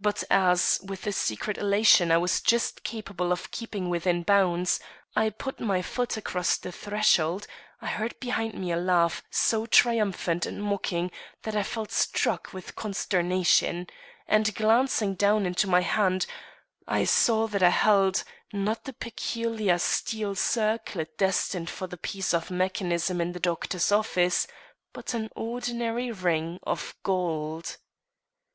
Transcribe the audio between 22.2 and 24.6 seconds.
of mechanism in the doctor's office,